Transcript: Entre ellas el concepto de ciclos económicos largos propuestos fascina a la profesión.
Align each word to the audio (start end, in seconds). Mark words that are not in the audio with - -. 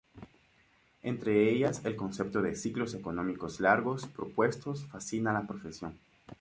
Entre 1.03 1.51
ellas 1.51 1.81
el 1.85 1.95
concepto 1.95 2.41
de 2.41 2.55
ciclos 2.55 2.95
económicos 2.95 3.59
largos 3.59 4.07
propuestos 4.07 4.87
fascina 4.87 5.29
a 5.29 5.33
la 5.35 5.45
profesión. 5.45 5.99